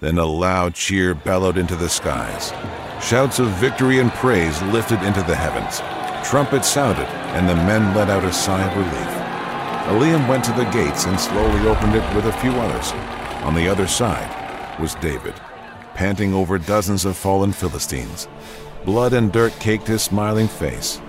[0.00, 2.52] Then a loud cheer bellowed into the skies.
[3.02, 5.80] Shouts of victory and praise lifted into the heavens.
[6.28, 9.14] Trumpets sounded, and the men let out a sigh of relief.
[9.88, 12.92] Eliam went to the gates and slowly opened it with a few others.
[13.44, 15.34] On the other side was David,
[15.94, 18.28] panting over dozens of fallen Philistines.
[18.84, 21.00] Blood and dirt caked his smiling face.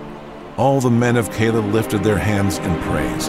[0.60, 3.28] all the men of Keilah lifted their hands in praise.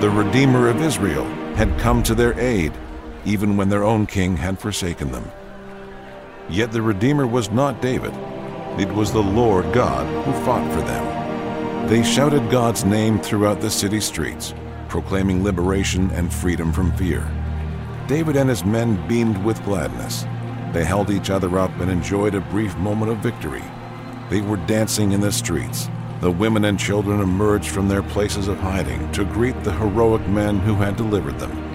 [0.00, 2.72] The Redeemer of Israel had come to their aid,
[3.24, 5.30] even when their own king had forsaken them.
[6.48, 8.12] Yet the Redeemer was not David.
[8.78, 11.88] It was the Lord God who fought for them.
[11.88, 14.54] They shouted God's name throughout the city streets,
[14.88, 17.28] proclaiming liberation and freedom from fear.
[18.06, 20.24] David and his men beamed with gladness.
[20.72, 23.62] They held each other up and enjoyed a brief moment of victory.
[24.28, 25.88] They were dancing in the streets.
[26.20, 30.58] The women and children emerged from their places of hiding to greet the heroic men
[30.58, 31.69] who had delivered them.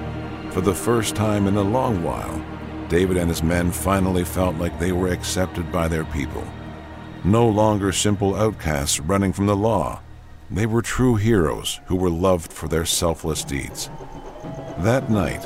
[0.55, 2.41] For the first time in a long while,
[2.87, 6.47] David and his men finally felt like they were accepted by their people.
[7.25, 9.99] No longer simple outcasts running from the law.
[10.49, 13.89] They were true heroes who were loved for their selfless deeds.
[14.77, 15.45] That night,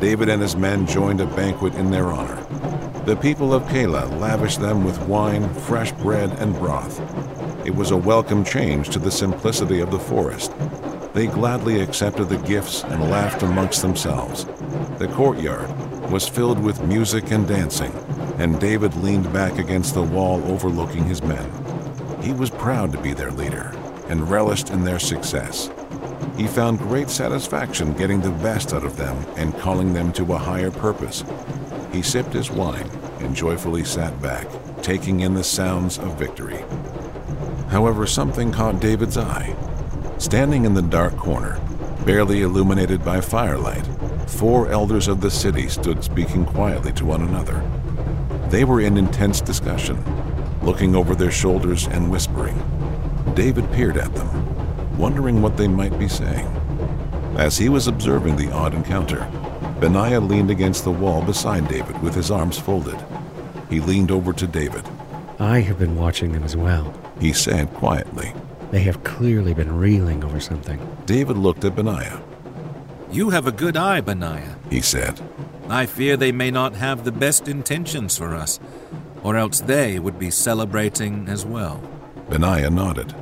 [0.00, 2.42] David and his men joined a banquet in their honor.
[3.04, 6.98] The people of Keilah lavished them with wine, fresh bread, and broth.
[7.66, 10.50] It was a welcome change to the simplicity of the forest.
[11.16, 14.44] They gladly accepted the gifts and laughed amongst themselves.
[14.98, 15.70] The courtyard
[16.10, 17.90] was filled with music and dancing,
[18.36, 21.50] and David leaned back against the wall overlooking his men.
[22.20, 23.74] He was proud to be their leader
[24.08, 25.70] and relished in their success.
[26.36, 30.36] He found great satisfaction getting the best out of them and calling them to a
[30.36, 31.24] higher purpose.
[31.92, 34.46] He sipped his wine and joyfully sat back,
[34.82, 36.62] taking in the sounds of victory.
[37.70, 39.56] However, something caught David's eye.
[40.18, 41.60] Standing in the dark corner,
[42.06, 43.86] barely illuminated by firelight,
[44.26, 47.62] four elders of the city stood speaking quietly to one another.
[48.48, 50.02] They were in intense discussion,
[50.62, 52.56] looking over their shoulders and whispering.
[53.34, 56.46] David peered at them, wondering what they might be saying.
[57.36, 59.30] As he was observing the odd encounter,
[59.80, 62.98] Benaiah leaned against the wall beside David with his arms folded.
[63.68, 64.88] He leaned over to David.
[65.38, 66.94] I have been watching them as well.
[67.20, 68.32] He said quietly.
[68.70, 70.80] They have clearly been reeling over something.
[71.06, 72.22] David looked at Benaiah.
[73.10, 75.20] You have a good eye, Benaiah, he said.
[75.68, 78.58] I fear they may not have the best intentions for us,
[79.22, 81.80] or else they would be celebrating as well.
[82.28, 83.14] Benaiah nodded.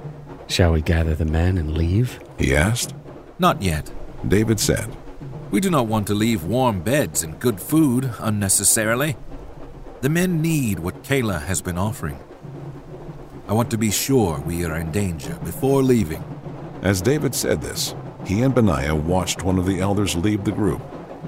[0.47, 2.21] Shall we gather the men and leave?
[2.39, 2.95] He asked.
[3.39, 3.91] Not yet.
[4.27, 4.95] David said.
[5.51, 9.17] We do not want to leave warm beds and good food unnecessarily.
[10.01, 12.19] The men need what Keilah has been offering.
[13.47, 16.25] I want to be sure we are in danger before leaving.
[16.83, 20.81] As David said this, he and Benaiah watched one of the elders leave the group,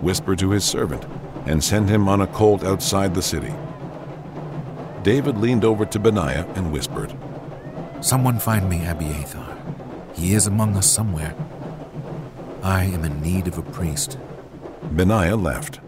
[0.02, 1.04] whisper to his servant,
[1.44, 3.52] and send him on a colt outside the city.
[5.02, 7.14] David leaned over to Benaiah and whispered,
[8.00, 9.56] Someone find me Abiathar.
[10.14, 11.34] He is among us somewhere.
[12.62, 14.18] I am in need of a priest.
[14.90, 15.80] Benaiah left,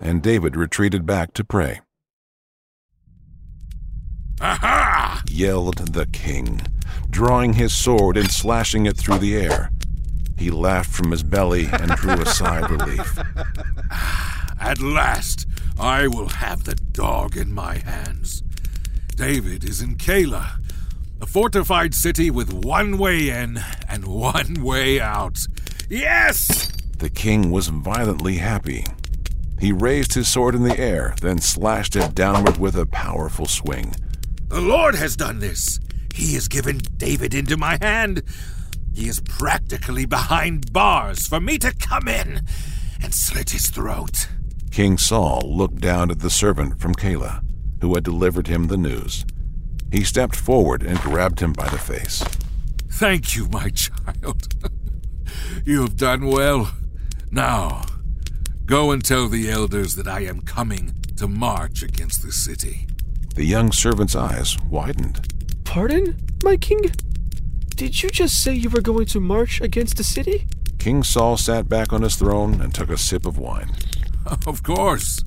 [0.00, 1.80] and David retreated back to pray.
[4.40, 4.79] Aha!
[5.40, 6.60] Yelled the king,
[7.08, 9.70] drawing his sword and slashing it through the air.
[10.36, 13.18] He laughed from his belly and drew a sigh of relief.
[13.90, 15.48] Ah, at last,
[15.78, 18.42] I will have the dog in my hands.
[19.16, 20.60] David is in Keilah,
[21.22, 25.38] a fortified city with one way in and one way out.
[25.88, 26.70] Yes!
[26.98, 28.84] The king was violently happy.
[29.58, 33.94] He raised his sword in the air, then slashed it downward with a powerful swing.
[34.50, 35.78] The Lord has done this.
[36.12, 38.24] He has given David into my hand.
[38.92, 42.44] He is practically behind bars for me to come in
[43.00, 44.28] and slit his throat.
[44.72, 47.44] King Saul looked down at the servant from Keilah,
[47.80, 49.24] who had delivered him the news.
[49.92, 52.22] He stepped forward and grabbed him by the face.
[52.90, 54.52] Thank you, my child.
[55.64, 56.72] you have done well.
[57.30, 57.84] Now,
[58.66, 62.88] go and tell the elders that I am coming to march against the city.
[63.34, 65.26] The young servant's eyes widened.
[65.64, 66.92] Pardon, my king?
[67.76, 70.46] Did you just say you were going to march against the city?
[70.78, 73.70] King Saul sat back on his throne and took a sip of wine.
[74.46, 75.24] Of course.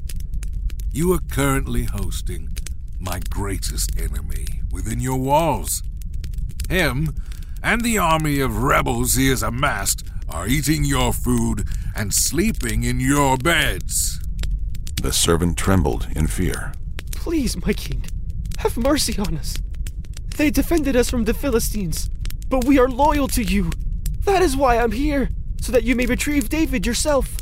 [0.92, 2.56] You are currently hosting
[3.00, 5.82] my greatest enemy within your walls.
[6.70, 7.16] Him
[7.64, 13.00] and the army of rebels he has amassed are eating your food and sleeping in
[13.00, 14.20] your beds.
[15.02, 16.74] The servant trembled in fear.
[17.24, 18.04] Please, my king,
[18.58, 19.58] have mercy on us.
[20.36, 22.10] They defended us from the Philistines,
[22.50, 23.72] but we are loyal to you.
[24.26, 25.30] That is why I'm here,
[25.62, 27.38] so that you may retrieve David yourself.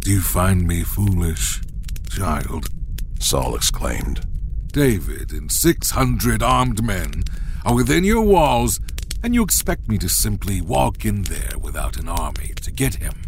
[0.00, 1.60] Do you find me foolish,
[2.08, 2.70] child?
[3.20, 4.26] Saul exclaimed.
[4.68, 7.24] David and 600 armed men
[7.66, 8.80] are within your walls,
[9.22, 13.20] and you expect me to simply walk in there without an army to get him.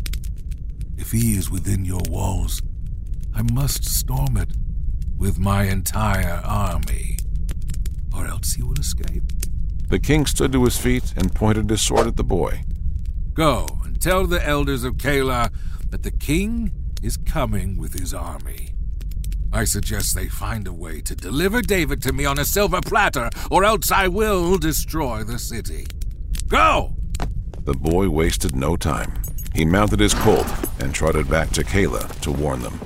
[0.96, 2.62] If he is within your walls,
[3.34, 4.48] I must storm it
[5.20, 7.18] with my entire army,
[8.16, 9.22] or else he will escape.
[9.88, 12.62] The king stood to his feet and pointed his sword at the boy.
[13.34, 15.52] Go and tell the elders of Keilah
[15.90, 18.70] that the king is coming with his army.
[19.52, 23.28] I suggest they find a way to deliver David to me on a silver platter,
[23.50, 25.86] or else I will destroy the city.
[26.48, 26.94] Go!
[27.64, 29.12] The boy wasted no time.
[29.54, 30.46] He mounted his colt
[30.78, 32.80] and trotted back to Keilah to warn them.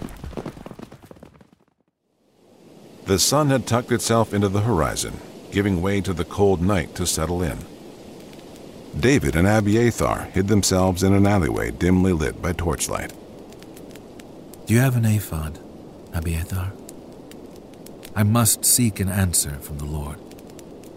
[3.06, 7.06] The sun had tucked itself into the horizon, giving way to the cold night to
[7.06, 7.58] settle in.
[8.98, 13.12] David and Abiathar hid themselves in an alleyway dimly lit by torchlight.
[14.66, 15.58] Do you have an ephod,
[16.14, 16.72] Abiathar?
[18.16, 20.18] I must seek an answer from the Lord.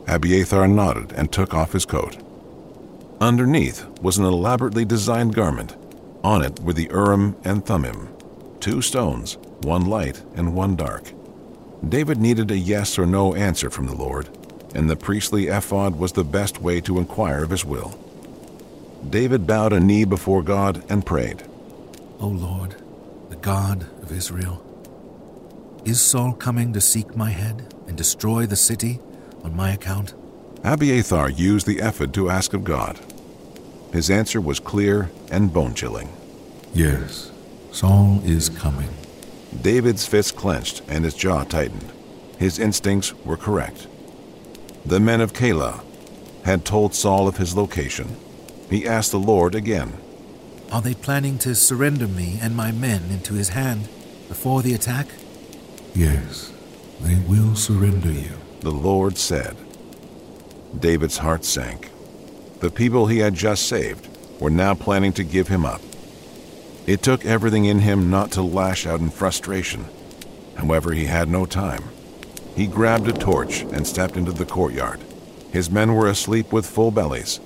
[0.08, 2.15] Abiathar nodded and took off his coat.
[3.20, 5.76] Underneath was an elaborately designed garment.
[6.24, 8.08] On it were the Urim and Thummim,
[8.62, 11.12] two stones, one light and one dark.
[11.88, 14.30] David needed a yes or no answer from the Lord,
[14.74, 17.98] and the priestly ephod was the best way to inquire of his will.
[19.10, 21.44] David bowed a knee before God and prayed.
[22.20, 22.76] O Lord,
[23.30, 24.63] the God of Israel,
[25.86, 29.00] is Saul coming to seek my head and destroy the city
[29.44, 30.13] on my account?
[30.63, 33.00] Abiathar used the ephod to ask of God.
[33.94, 36.10] His answer was clear and bone chilling.
[36.74, 37.32] Yes,
[37.72, 38.90] Saul is coming.
[39.62, 41.92] David's fist clenched and his jaw tightened.
[42.38, 43.88] His instincts were correct.
[44.86, 45.84] The men of Keilah
[46.46, 48.16] had told Saul of his location.
[48.70, 49.94] He asked the Lord again.
[50.72, 53.88] Are they planning to surrender me and my men into his hand
[54.28, 55.08] before the attack?
[55.96, 56.52] Yes,
[57.02, 58.32] they will surrender you.
[58.62, 59.56] The Lord said.
[60.78, 61.90] David's heart sank.
[62.60, 64.08] The people he had just saved
[64.40, 65.82] were now planning to give him up.
[66.88, 69.86] It took everything in him not to lash out in frustration.
[70.56, 71.84] However, he had no time.
[72.56, 75.02] He grabbed a torch and stepped into the courtyard.
[75.52, 77.41] His men were asleep with full bellies.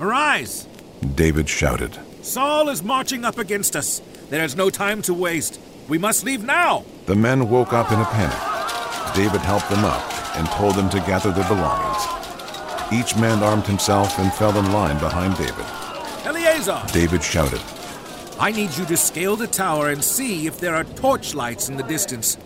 [0.00, 0.68] Arise!
[1.16, 1.98] David shouted.
[2.22, 4.00] Saul is marching up against us.
[4.30, 5.58] There is no time to waste.
[5.88, 6.84] We must leave now.
[7.06, 9.16] The men woke up in a panic.
[9.16, 12.06] David helped them up and told them to gather their belongings.
[12.92, 15.66] Each man armed himself and fell in line behind David.
[16.24, 16.80] Eleazar!
[16.92, 17.60] David shouted.
[18.38, 21.84] I need you to scale the tower and see if there are torchlights in the
[21.84, 22.36] distance.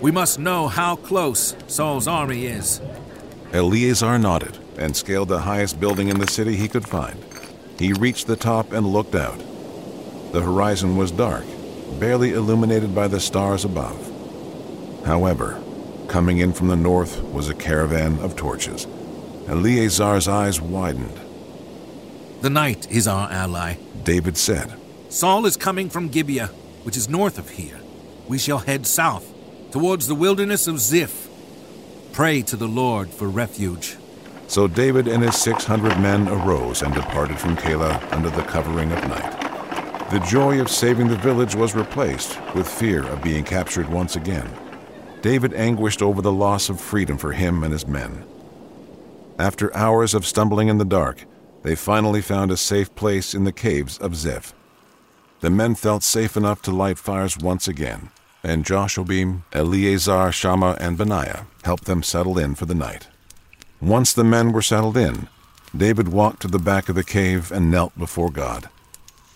[0.00, 2.80] We must know how close Saul's army is.
[3.52, 7.22] Eleazar nodded and scaled the highest building in the city he could find.
[7.78, 9.38] He reached the top and looked out.
[10.32, 11.44] The horizon was dark,
[11.98, 13.98] barely illuminated by the stars above.
[15.04, 15.60] However,
[16.08, 18.86] coming in from the north was a caravan of torches.
[19.48, 21.20] Eleazar's eyes widened.
[22.42, 24.74] The night is our ally, David said.
[25.16, 26.48] Saul is coming from Gibeah,
[26.82, 27.80] which is north of here.
[28.28, 29.24] We shall head south,
[29.70, 31.30] towards the wilderness of Ziph.
[32.12, 33.96] Pray to the Lord for refuge.
[34.46, 39.08] So David and his 600 men arose and departed from Keilah under the covering of
[39.08, 40.10] night.
[40.10, 44.50] The joy of saving the village was replaced with fear of being captured once again.
[45.22, 48.22] David anguished over the loss of freedom for him and his men.
[49.38, 51.24] After hours of stumbling in the dark,
[51.62, 54.52] they finally found a safe place in the caves of Ziph.
[55.40, 58.10] The men felt safe enough to light fires once again,
[58.42, 63.08] and Jashobeam, Eleazar, Shammah, and Benaiah helped them settle in for the night.
[63.80, 65.28] Once the men were settled in,
[65.76, 68.70] David walked to the back of the cave and knelt before God.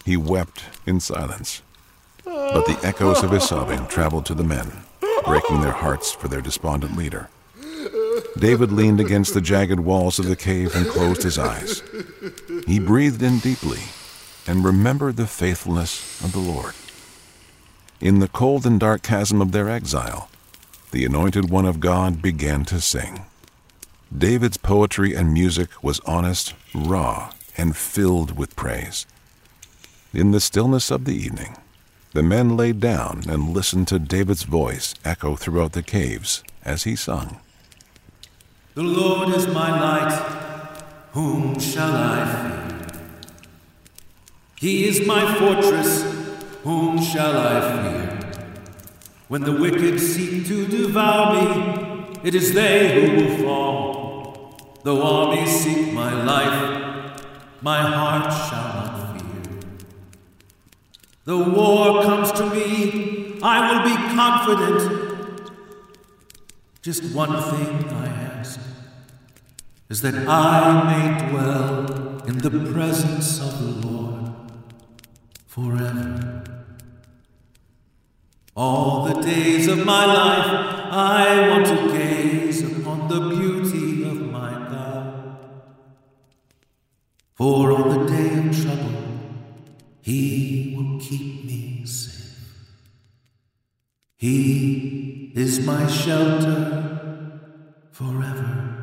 [0.06, 1.60] He wept in silence,
[2.24, 4.72] but the echoes of his sobbing traveled to the men,
[5.26, 7.28] breaking their hearts for their despondent leader.
[8.38, 11.82] David leaned against the jagged walls of the cave and closed his eyes.
[12.66, 13.80] He breathed in deeply
[14.46, 16.74] and remembered the faithfulness of the Lord.
[18.00, 20.30] In the cold and dark chasm of their exile,
[20.90, 23.24] the anointed one of God began to sing.
[24.16, 29.06] David's poetry and music was honest, raw, and filled with praise.
[30.12, 31.56] In the stillness of the evening,
[32.12, 36.96] the men lay down and listened to David's voice echo throughout the caves as he
[36.96, 37.38] sung.
[38.74, 40.12] The Lord is my light,
[41.12, 42.69] whom shall I fear?
[44.60, 46.02] He is my fortress,
[46.64, 48.44] whom shall I fear?
[49.28, 54.76] When the wicked seek to devour me, it is they who will fall.
[54.82, 57.22] Though armies seek my life,
[57.62, 59.60] my heart shall not fear.
[61.24, 65.52] Though war comes to me, I will be confident.
[66.82, 68.60] Just one thing I ask
[69.88, 73.99] is that I may dwell in the presence of the Lord
[75.50, 76.44] forever.
[78.54, 80.46] All the days of my life
[80.92, 85.38] I want to gaze upon the beauty of my God.
[87.34, 89.02] For on the day of trouble,
[90.00, 92.68] He will keep me safe.
[94.16, 97.40] He is my shelter
[97.90, 98.76] forever.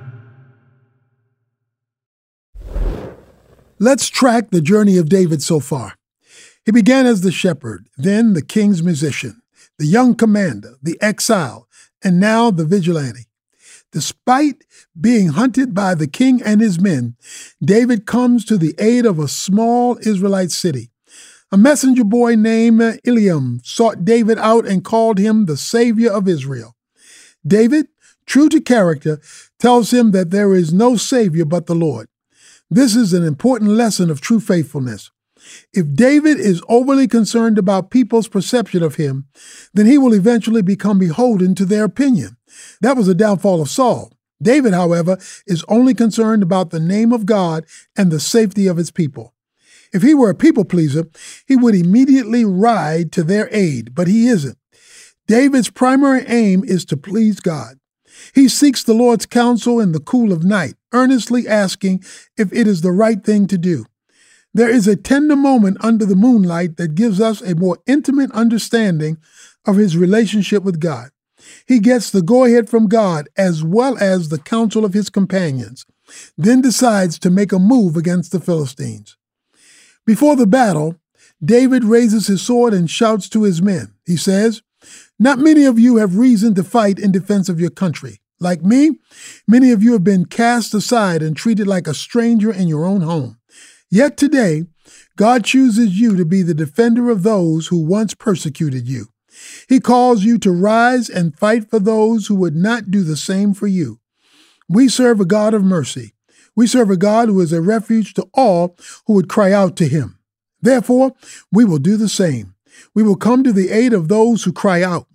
[3.80, 5.97] Let's track the journey of David so far.
[6.68, 9.41] He began as the shepherd, then the king's musician,
[9.80, 11.65] the young commander, the exile,
[12.03, 13.28] and now the vigilante.
[13.93, 14.65] Despite
[14.99, 17.15] being hunted by the king and his men,
[17.63, 20.91] David comes to the aid of a small Israelite city.
[21.53, 26.76] A messenger boy named Eliam sought David out and called him the savior of Israel.
[27.47, 27.88] David,
[28.26, 29.22] true to character,
[29.57, 32.09] tells him that there is no savior but the Lord.
[32.70, 35.11] This is an important lesson of true faithfulness.
[35.74, 39.28] If David is overly concerned about people's perception of him,
[39.74, 42.38] then he will eventually become beholden to their opinion.
[42.82, 44.12] That was the downfall of Saul.
[44.41, 47.66] David, however, is only concerned about the name of God
[47.98, 49.34] and the safety of his people.
[49.93, 51.06] If he were a people pleaser,
[51.48, 54.58] he would immediately ride to their aid, but he isn't.
[55.28, 57.80] David's primary aim is to please God.
[58.34, 62.04] He seeks the Lord's counsel in the cool of night, earnestly asking
[62.38, 63.86] if it is the right thing to do.
[64.54, 69.18] There is a tender moment under the moonlight that gives us a more intimate understanding
[69.66, 71.10] of his relationship with God.
[71.68, 75.86] He gets the go ahead from God as well as the counsel of his companions,
[76.38, 79.18] then decides to make a move against the Philistines.
[80.06, 80.95] Before the battle,
[81.43, 83.93] David raises his sword and shouts to his men.
[84.06, 84.64] He says,
[85.20, 88.22] Not many of you have reason to fight in defense of your country.
[88.39, 89.00] Like me,
[89.48, 93.02] many of you have been cast aside and treated like a stranger in your own
[93.02, 93.37] home.
[93.90, 94.66] Yet today,
[95.16, 99.08] God chooses you to be the defender of those who once persecuted you.
[99.70, 103.54] He calls you to rise and fight for those who would not do the same
[103.54, 104.00] for you.
[104.68, 106.14] We serve a God of mercy.
[106.56, 108.76] We serve a God who is a refuge to all
[109.06, 110.20] who would cry out to him.
[110.62, 111.14] Therefore,
[111.52, 112.56] we will do the same.
[112.94, 115.08] We will come to the aid of those who cry out.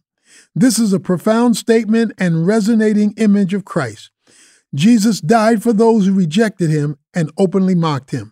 [0.54, 4.10] This is a profound statement and resonating image of Christ.
[4.74, 8.31] Jesus died for those who rejected him and openly mocked him.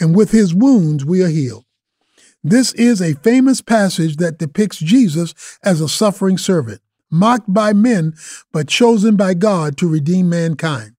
[0.00, 1.64] and with his wounds we are healed.
[2.42, 8.14] This is a famous passage that depicts Jesus as a suffering servant, mocked by men,
[8.52, 10.96] but chosen by God to redeem mankind.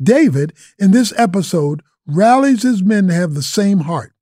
[0.00, 4.12] David, in this episode, rallies his men to have the same heart.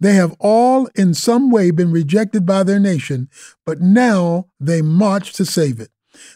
[0.00, 3.28] They have all in some way been rejected by their nation,
[3.66, 5.90] but now they march to save it.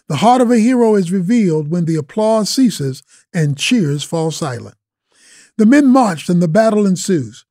[0.09, 3.03] The heart of a hero is revealed when the applause ceases
[3.33, 4.77] and cheers fall silent.
[5.59, 7.45] The men marched and the battle ensues.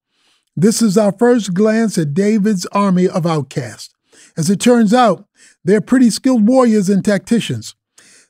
[0.55, 3.93] This is our first glance at David's army of outcasts.
[4.37, 5.25] As it turns out,
[5.63, 7.75] they're pretty skilled warriors and tacticians.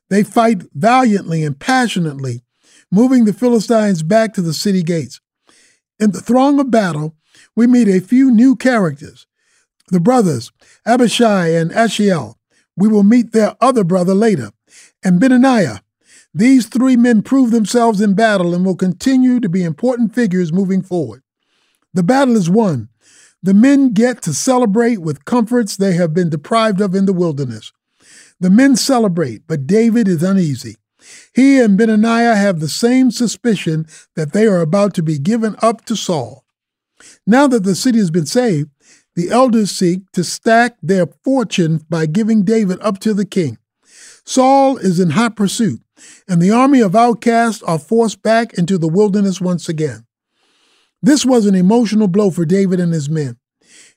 [0.10, 2.44] They fight valiantly and passionately,
[2.92, 5.22] moving the Philistines back to the city gates.
[6.00, 7.16] In the throng of battle,
[7.56, 9.26] we meet a few new characters.
[9.90, 10.52] The brothers,
[10.86, 12.38] Abishai and Asahel.
[12.76, 14.52] We will meet their other brother later.
[15.04, 15.82] And Benaiah,
[16.34, 20.82] these three men prove themselves in battle and will continue to be important figures moving
[20.82, 21.24] forward.
[21.94, 22.90] The battle is won.
[23.44, 27.74] The men get to celebrate with comforts they have been deprived of in the wilderness.
[28.40, 30.78] The men celebrate, but David is uneasy.
[31.34, 35.84] He and Benaiah have the same suspicion that they are about to be given up
[35.86, 36.46] to Saul.
[37.26, 38.70] Now that the city has been saved,
[39.16, 43.58] the elders seek to stack their fortune by giving David up to the king.
[44.24, 45.82] Saul is in hot pursuit
[46.28, 50.06] and the army of outcasts are forced back into the wilderness once again.
[51.02, 53.38] This was an emotional blow for David and his men.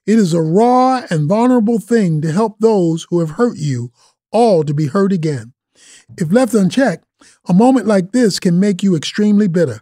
[0.06, 3.90] It is a raw and vulnerable thing to help those who have hurt you
[4.30, 5.52] all to be hurt again.
[6.18, 7.06] If left unchecked,
[7.48, 9.80] a moment like this can make you extremely bitter.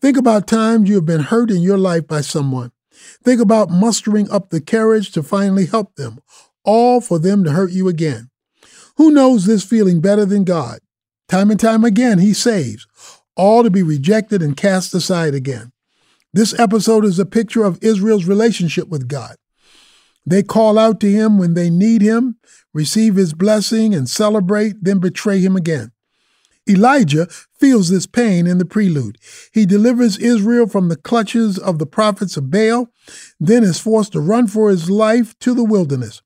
[0.00, 2.72] Think about times you have been hurt in your life by someone.
[3.24, 6.18] Think about mustering up the courage to finally help them,
[6.64, 8.30] all for them to hurt you again.
[8.96, 10.80] Who knows this feeling better than God?
[11.32, 12.86] Time and time again, he saves,
[13.36, 15.72] all to be rejected and cast aside again.
[16.34, 19.36] This episode is a picture of Israel's relationship with God.
[20.26, 22.36] They call out to him when they need him,
[22.74, 25.92] receive his blessing, and celebrate, then betray him again.
[26.68, 27.26] Elijah
[27.58, 29.16] feels this pain in the prelude.
[29.54, 32.90] He delivers Israel from the clutches of the prophets of Baal,
[33.40, 36.20] then is forced to run for his life to the wilderness.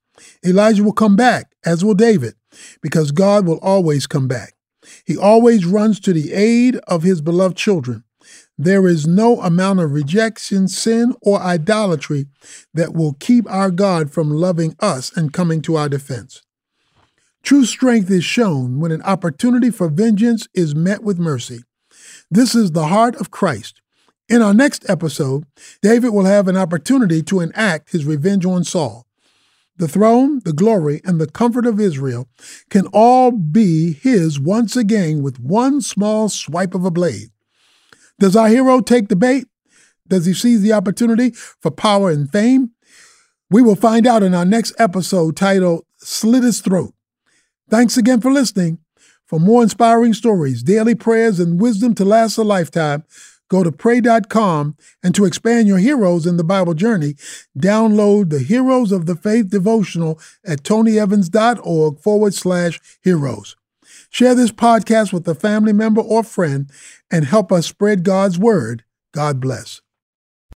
[0.45, 2.33] Elijah will come back, as will David,
[2.81, 4.56] because God will always come back.
[5.05, 8.03] He always runs to the aid of his beloved children.
[8.57, 12.27] There is no amount of rejection, sin, or idolatry
[12.73, 16.41] that will keep our God from loving us and coming to our defense.
[17.43, 21.63] True strength is shown when an opportunity for vengeance is met with mercy.
[22.29, 23.81] This is the heart of Christ.
[24.27, 25.45] In our next episode,
[25.81, 29.06] David will have an opportunity to enact his revenge on Saul.
[29.77, 32.27] The throne, the glory, and the comfort of Israel
[32.69, 37.29] can all be his once again with one small swipe of a blade.
[38.19, 39.45] Does our hero take the bait?
[40.07, 42.71] Does he seize the opportunity for power and fame?
[43.49, 46.93] We will find out in our next episode titled Slit His Throat.
[47.69, 48.79] Thanks again for listening.
[49.25, 53.03] For more inspiring stories, daily prayers, and wisdom to last a lifetime,
[53.49, 57.15] go to pray.com and to expand your heroes in the Bible journey,
[57.57, 63.55] download the Heroes of the Faith devotional at tonyevans.org forward slash heroes.
[64.09, 66.69] Share this podcast with a family member or friend
[67.11, 68.83] and help us spread God's word.
[69.13, 69.81] God bless.